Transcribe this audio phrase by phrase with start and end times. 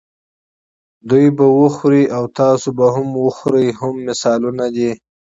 [1.09, 2.85] دوی به وخوري او تاسې به
[3.25, 4.91] وخورئ هم مثالونه دي.